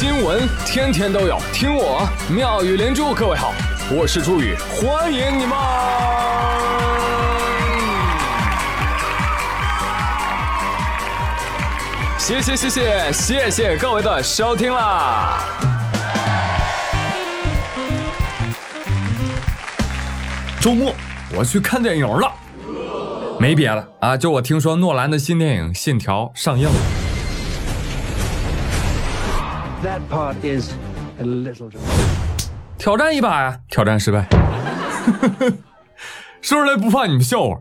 [0.00, 3.12] 新闻天天都有，听我妙语连珠。
[3.12, 3.52] 各位好，
[3.90, 5.54] 我是朱宇，欢迎你们！
[12.18, 15.38] 谢谢谢谢谢谢各位的收听啦！
[20.62, 20.94] 周末
[21.36, 22.32] 我去看电影了，
[23.38, 26.99] 没别的啊，就我听说诺兰的新电影《信条》上映了。
[29.82, 30.72] That part is
[31.18, 31.70] a little.
[32.76, 34.26] 挑战一把呀，挑战失败。
[36.42, 37.56] 说出来不怕你们笑话，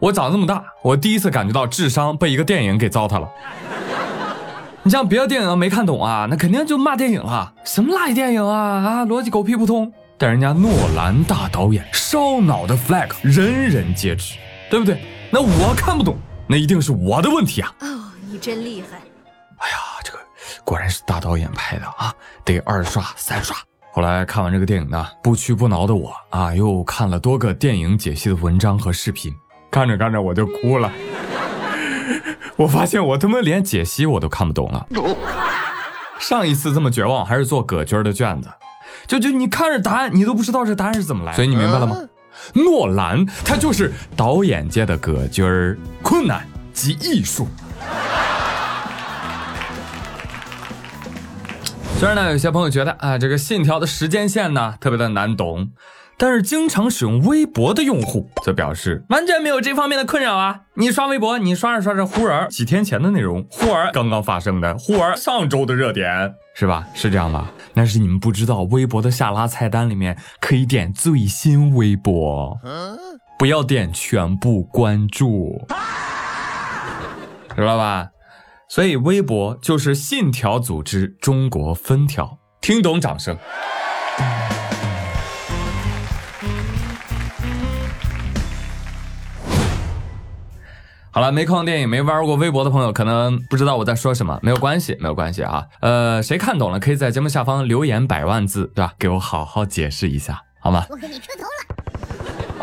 [0.00, 3.28] 我长这么大，我第一次感觉到智商被一个电影给糟蹋了。
[4.82, 9.92] 你像别的电影没看懂啊，那肯定就骂电影了，什么垃圾电影啊啊，逻辑狗屁不通。
[10.18, 14.34] 但人家诺兰大导演烧脑的 flag 人人皆知，
[14.68, 15.00] 对不对？
[15.30, 16.16] 那我看不懂，
[16.48, 17.72] 那一定是我的问题啊。
[17.80, 18.98] 哦，你真厉害！
[19.58, 19.93] 哎呀，这个
[20.62, 23.56] 果然是大导演拍的啊，得二刷三刷。
[23.92, 29.32] 后来看完这个电影呢，不屈不挠的我啊，又看了多个电影解析的文章和视频，
[29.70, 30.90] 看着看着我就哭了。
[32.56, 34.86] 我发现我他妈连解析我都看不懂了。
[36.18, 38.48] 上一次这么绝望还是做葛军的卷子，
[39.06, 41.36] 就就你看着答案，你都不知道这答案是怎么来的。
[41.36, 41.96] 所以你明白了吗？
[42.54, 47.46] 诺兰他就是导演界的葛军儿，困难即艺术。
[52.04, 55.70] 虽然呢，有些朋友觉得啊，这个信条的时间线呢特别的难懂，
[56.18, 60.60] 但是经常使用微博的用户则表示完全没有这方面的困扰啊。
[60.74, 66.86] 你刷微博，你刷着刷着，忽而几天前的内容，忽而刚刚发生的，忽而上周的热点，是吧？
[66.92, 67.50] 是这样吧？
[67.72, 72.60] 但是你们不知道，微博的下拉菜单里面可以点最新微博，
[73.38, 75.66] 不要点全部关注，
[77.56, 78.10] 知道吧？
[78.68, 83.36] 所以微博就是信条组织中国分条，听懂掌声。
[91.10, 95.64] 好了，没看过电影、没玩过微博的朋友，可能不知道我在说什么，没有关系，没有关系啊。
[95.80, 98.94] 呃，谁看懂了，可以在节目下方留言百万字，对吧？
[98.98, 100.84] 给我好好解释一下，好吗？
[100.90, 101.53] 我给你磕头。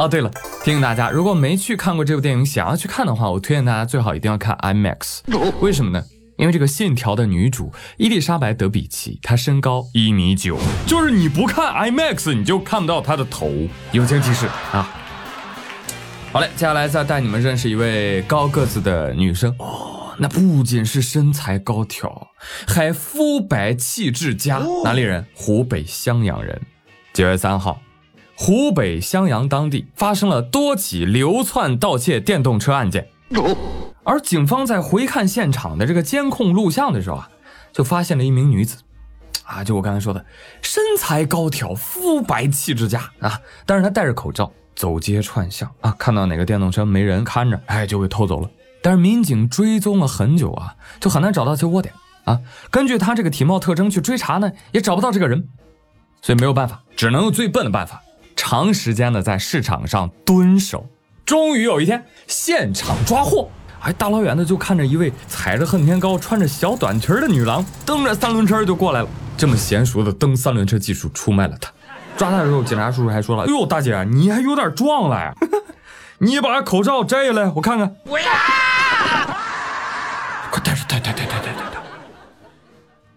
[0.00, 0.30] 哦，对了，
[0.64, 5.20] 提醒大家，如果没去看过这部电影，想要去看的话，我推荐大家最好一定要看 IMAX。
[5.60, 6.02] 为什么呢？
[6.38, 13.52] 因为这个《信条》的女主伊丽莎白·德比奇，她身高一米九，就是你不看 IMAX，你就看不到她的头。
[13.92, 14.88] 友情提示啊！
[16.32, 22.28] 好嘞，接下来再带你们认识一位高个子的女生哦，那不仅是身材高挑，
[22.66, 24.62] 还肤白气质佳。
[24.82, 25.26] 哪里人？
[25.34, 26.58] 湖北襄阳人。
[27.12, 27.78] 九月三号。
[28.42, 33.06] 湖北襄阳当地发生了多起流窜盗窃电动车案件，
[34.02, 37.28] 而警方在回看现场的这个监控录像的时候啊，
[37.70, 38.78] 就发现了一名女子，
[39.44, 40.24] 啊，就我刚才说的，
[40.62, 48.50] 身材高挑，肤白气质佳啊，但是她戴着口罩走街串巷啊，看到哪个电动车没人看着，哎，就被偷走了。
[48.80, 51.92] 但是民警追踪了很久啊，就很难找到其窝点
[52.24, 52.40] 啊。
[52.70, 55.46] 根据他这个体貌特征去追查呢，也找不到这个人，
[56.22, 58.02] 所以没有办法，只能用最笨的办法。
[58.42, 60.88] 长时间的在市场上蹲守，
[61.26, 63.50] 终于有一天现场抓获。
[63.82, 69.08] 哎，大老远的就看着一位踩着恨天高、穿着小短裙的女郎蹬着三轮车就过来了。
[69.36, 71.70] 这么娴熟的蹬三轮车技术出卖了他。
[72.16, 75.34] 抓他的时候，警察叔叔还说了：“哎呦，大姐，你还有点壮了呀！
[76.16, 78.24] 你把口罩摘下来，我看看。”不要！
[80.50, 81.52] 快戴上，戴戴戴戴戴戴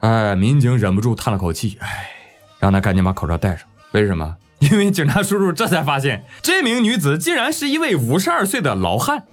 [0.00, 0.08] 戴！
[0.08, 2.10] 哎，民警忍不住叹了口气，哎，
[2.58, 3.68] 让他赶紧把口罩戴上。
[3.92, 4.36] 为什么？
[4.62, 9.24] 因为警察叔叔这才发现，这名女子竟然是一位五十二岁的老汉。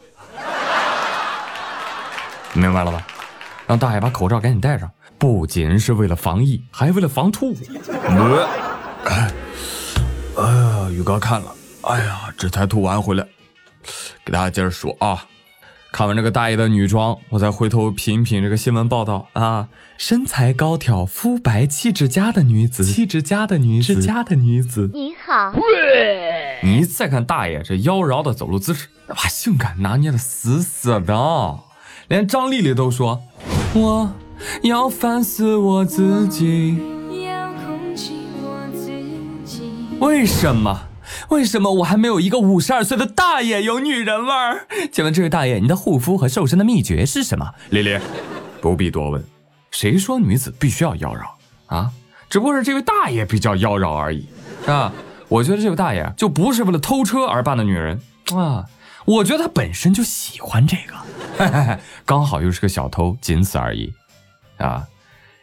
[2.53, 3.05] 明白了吧？
[3.67, 4.89] 让大爷把口罩赶紧戴上，
[5.19, 7.55] 不仅是为了防疫，还为了防吐。
[9.05, 9.31] 哎，
[10.35, 11.53] 哎呀，宇哥看了，
[11.83, 13.23] 哎呀，这才吐完回来，
[14.25, 15.23] 给大家接着说啊。
[15.91, 19.67] 看完这个大爷的女装，我再回头品品这个新闻报道啊，
[19.97, 24.91] 身材高挑、肤白、气质佳的女子，气质佳的女子，佳的女子。
[24.93, 25.51] 你好，
[26.61, 31.59] 你再看大爷这妖娆的走路姿势，把性感拿捏的死死的，
[32.07, 33.23] 连张丽丽都说
[33.73, 34.13] ：“我
[34.61, 36.77] 要反思我自己。
[37.25, 38.11] 要控制
[38.43, 38.91] 我自
[39.43, 40.88] 己。”为什么？
[41.27, 44.65] 为什么我还没有一个五十二岁的大爷有女人味儿？
[44.91, 47.53] 请问这位大爷，你的护肤和瘦身的秘诀是什么？
[47.69, 47.99] 丽丽，
[48.61, 49.23] 不必多问。
[49.71, 51.91] 谁说女子必须要妖娆啊？
[52.29, 54.27] 只不过是这位大爷比较妖娆而已，
[54.65, 54.91] 啊？
[55.27, 58.01] 我觉得这位大爷就不是为了偷车而扮的女人
[58.33, 58.65] 啊，
[59.05, 63.93] 我觉得他本身就喜欢这个， 刚好又是个小偷，仅此而已
[64.57, 64.83] 啊！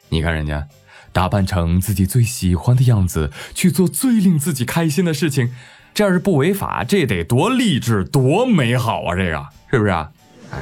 [0.09, 0.67] 你看人家
[1.17, 5.51] 打扮成自己最喜欢的样子，去做最令自己开心的事情。
[5.95, 9.17] 这要是不违法，这得多励志、多美好啊！
[9.17, 10.11] 这个是不是啊？
[10.51, 10.59] 哎，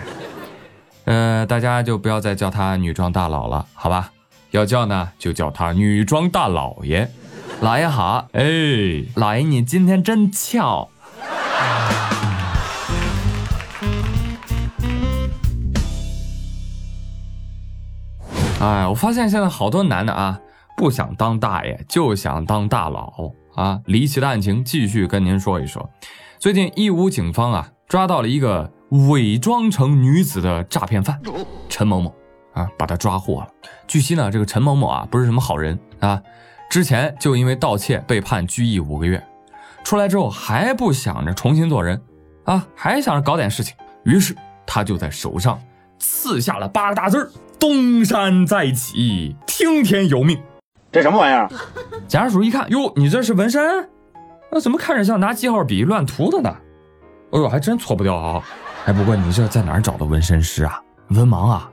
[1.07, 4.13] 呃，大家就不要再叫他女装大佬了，好吧？
[4.53, 7.11] 要叫呢，就叫他女装大老爷。
[7.61, 8.45] 老爷好，哎，
[9.17, 10.89] 老爷你今天真俏。
[18.61, 20.41] 哎，我发现现在好多男的啊，
[20.77, 23.81] 不想当大爷，就想当大佬啊！
[23.87, 25.89] 离奇的案情继续跟您说一说。
[26.39, 28.71] 最近义乌警方啊抓到了一个
[29.09, 31.21] 伪装成女子的诈骗犯
[31.69, 32.15] 陈某某
[32.53, 33.49] 啊，把他抓获了。
[33.87, 36.21] 据悉呢，这个陈某某啊不是什么好人啊，
[36.69, 39.25] 之前就因为盗窃被判拘役五个月，
[39.85, 42.01] 出来之后还不想着重新做人
[42.45, 44.37] 啊，还想着搞点事情，于是
[44.67, 45.59] 他就在手上
[45.99, 47.31] 刺下了八个大字儿。
[47.59, 50.39] 东山再起，听天由命。
[50.95, 51.51] 这什么玩意儿？
[52.07, 53.89] 家属一看，哟，你这是纹身？
[54.49, 56.57] 那怎么看着像拿记号笔乱涂的呢？
[57.33, 58.41] 哎呦，还真搓不掉啊！
[58.87, 60.81] 哎，不过你这在哪儿找的纹身师啊？
[61.09, 61.69] 文盲啊！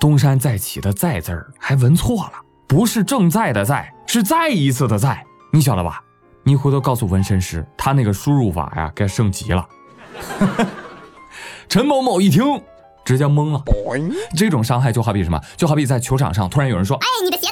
[0.00, 2.32] 东山再起的再字儿还纹错了，
[2.66, 5.22] 不是正在的在，是再一次的在，
[5.52, 6.02] 你晓得吧？
[6.42, 9.68] 你回头告诉纹身师，他那个输入法呀该升级了。
[11.68, 12.42] 陈某某一听。
[13.04, 13.60] 直接懵了，
[14.36, 15.36] 这种伤害就好比什么？
[15.56, 17.51] 就好比在球场上突然有人说：“哎，你的鞋子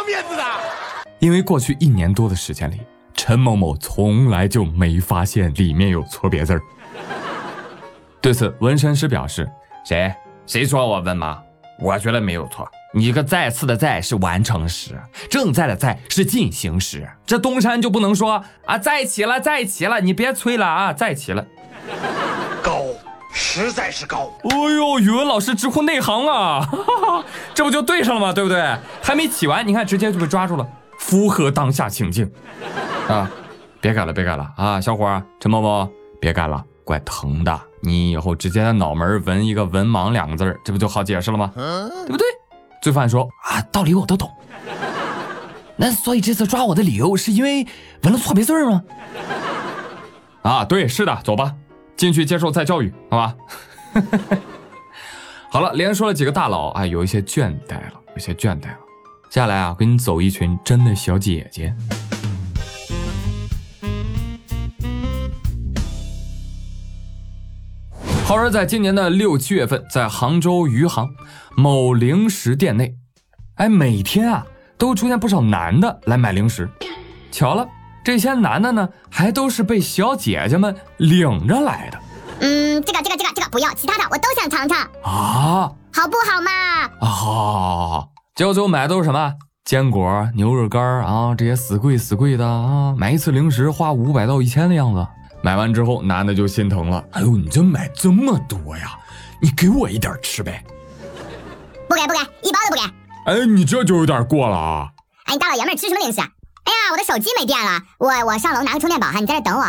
[0.00, 0.42] 要面子的。
[1.18, 2.80] 因为过去一年多的时间里，
[3.14, 6.62] 陈某某从来就没发现里面有错别字儿。
[8.20, 9.48] 对此，纹身师表示
[9.84, 10.12] ：“谁
[10.46, 11.38] 谁说我文盲？
[11.78, 12.66] 我觉得没有错。
[12.92, 14.98] 你个再次的再是完成时，
[15.30, 17.08] 正在的在是进行时。
[17.26, 21.44] 这东山就不能说啊，在一起了，在一起了，你别催了啊，在一起了。”
[22.62, 22.82] 高。
[23.32, 24.28] 实在是高！
[24.42, 26.68] 哎呦，语文老师直呼内行啊，
[27.54, 28.32] 这不就对上了吗？
[28.32, 28.62] 对不对？
[29.02, 30.66] 还没起完，你看直接就被抓住了，
[30.98, 32.30] 符合当下情境
[33.08, 33.30] 啊！
[33.80, 35.88] 别改了，别改了啊，小伙陈某某，
[36.20, 37.60] 别改了，怪疼的。
[37.82, 41.50] 你以后直接在脑门纹一个“文盲”两个字这不就好解释了吗？
[41.54, 42.26] 对不对？
[42.82, 44.30] 罪犯说啊，道理我都懂。
[45.76, 47.66] 那所以这次抓我的理由是因为
[48.02, 48.82] 纹了错别字吗？
[50.42, 51.54] 啊，对，是的，走吧。
[51.96, 53.34] 进去接受再教育，好吧。
[55.52, 58.78] 好了，连说了几个大佬，哎，有一些倦怠了，有些倦怠了。
[59.28, 61.74] 接下来啊，跟你走一群真的小姐姐。
[68.24, 71.08] 话说，在今年的六七月份，在杭州余杭
[71.56, 72.94] 某零食店内，
[73.56, 74.46] 哎，每天啊
[74.78, 76.70] 都出现不少男的来买零食。
[77.32, 77.66] 巧了。
[78.04, 81.98] 这些男的呢，还都是被小姐姐们领着来的。
[82.40, 86.50] 嗯，这个、这个、这个、这个不要，其他的我都想尝尝啊，好不好嘛？
[87.00, 89.34] 啊，好，好，好，好结果最后买的都是什么？
[89.64, 95.06] 坚果、牛肉干啊，这些死贵死贵的啊，买一次零食花五百到一千的样子。
[95.42, 97.04] 买完之后，男的就心疼了。
[97.12, 98.98] 哎呦，你这买这么多呀？
[99.40, 100.64] 你给我一点吃呗？
[101.88, 102.82] 不给，不给，一包都不给。
[103.26, 104.88] 哎，你这就有点过了啊！
[105.24, 106.28] 哎，你大老爷们吃什么零食啊？
[106.64, 109.64] 哎呀，我的手机没电了，我我上楼拿个充电宝哈，你在这等我。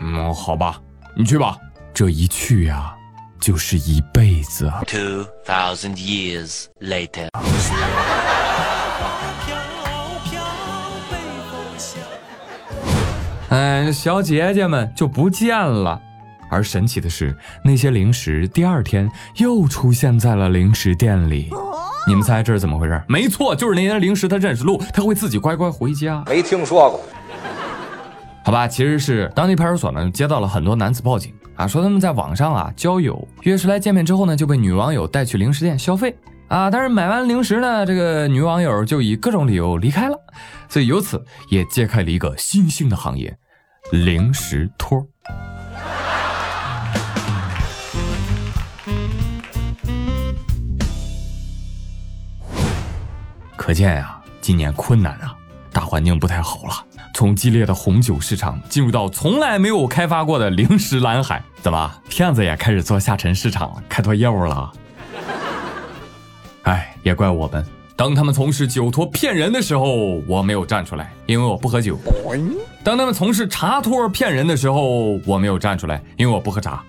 [0.00, 0.78] 嗯，好吧，
[1.14, 1.56] 你去吧。
[1.92, 2.94] 这一去呀，
[3.38, 4.72] 就是一辈子。
[4.86, 7.28] Two thousand years later。
[13.50, 16.00] 哎，小姐姐们就不见了。
[16.50, 21.50] 而神奇的是，那些零食第二天又出现在了零食店里。
[22.06, 23.02] 你们猜这是怎么回事？
[23.06, 26.24] 没错，就是那些零食，它认识路，它会自己乖乖回家。
[26.26, 27.00] 没听说过，
[28.44, 36.16] 好吧，其实是当地派出所呢接到了很多男子报警啊，说他们在网上啊交友，约出来见面之后呢，就被女网友带去零食店消费
[36.48, 40.18] 啊，但是买完零食呢，这个女网友就以各种理由离开了，
[40.68, 43.38] 所以由此也揭开了一个新兴的行业——
[43.92, 45.06] 零食托。
[53.56, 55.36] 可见呀，今年困难啊，
[55.72, 56.74] 大环境不太好了。
[57.14, 64.72] 从激烈的红酒市场进入到从来没有开发过的零食蓝海，怎么骗子也开始做下沉市场，开拓业务了？
[66.62, 67.64] 哎，也怪我们，
[67.96, 71.96] 当他们从事酒托骗人的时候，我没有站出来，因为我不喝酒；
[72.82, 76.82] 当他们从事茶托骗人的时候，我没有站出来，因为我不喝茶。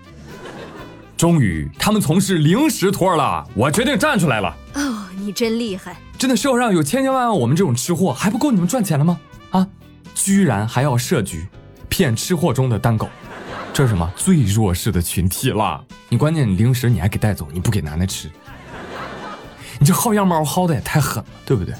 [1.17, 4.55] 终于，他们从事零食托了，我决定站出来了。
[4.75, 5.95] 哦，你真厉害！
[6.17, 9.19] 真的社会上有千千万万我们这种吃货，还不够你们赚钱了吗？
[9.51, 9.67] 啊，
[10.13, 11.47] 居然还要设局
[11.89, 13.09] 骗吃货中的单狗，
[13.73, 15.83] 这是什么最弱势的群体了？
[16.09, 18.29] 你关键你零食你还给带走，你不给男的吃，
[19.79, 21.73] 你这薅羊毛薅的也太狠了，对不对？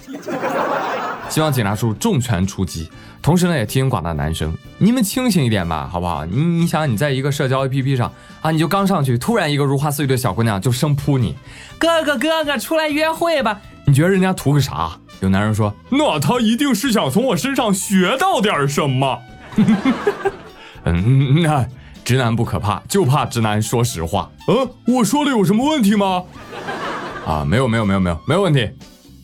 [1.33, 2.87] 希望警察叔叔重拳出击，
[3.19, 6.23] 同时呢也提醒广大男生，你们清醒一点吧，好不好？
[6.25, 11.35] 你你想你在一个社交 APP 上啊，你就刚上去，突然一个如花似玉的小姑娘就生扑你，
[11.79, 14.91] 哥哥哥哥出来约会吧，你觉得人家图个啥？
[15.21, 19.19] 有男人说，那他一定是想从我身上学到点什么。
[20.85, 21.65] 嗯，那
[22.05, 24.29] 直男不可怕，就怕直男说实话。
[24.47, 26.25] 嗯，我说的有什么问题吗？
[27.25, 28.69] 啊，没有没有没有没有没有问题。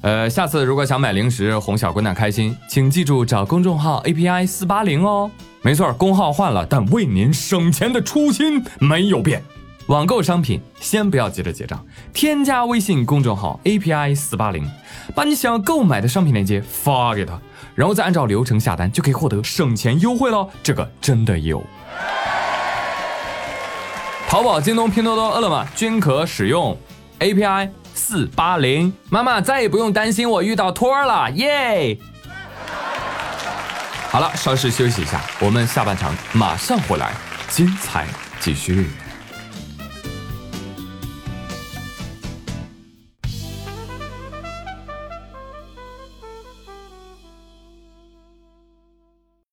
[0.02, 5.30] 呃，下次如果想买零食哄小姑娘开心，请记住找公众号 API 四八零哦。
[5.62, 9.44] 没错，工号换了，但为您省钱的初心没有变。
[9.88, 14.66] 网购商品先不要急着结账，添加微信公众号 API 四八零，
[15.14, 17.38] 把你想要购买的商品链接发给他，
[17.76, 20.50] 然后再按照流程下单，就可以获得省钱优惠喽。
[20.64, 21.62] 这个真的有。
[24.30, 26.78] 淘宝、京东、拼多多、饿了么均可使用
[27.20, 27.68] API
[28.10, 28.92] 四八零。
[29.12, 31.96] 妈妈再也不用担心我遇到托儿了，耶！
[34.10, 37.14] 好了，稍事休息一下，我们下半场马上回来，
[37.50, 38.08] 精彩
[38.40, 38.88] 继续。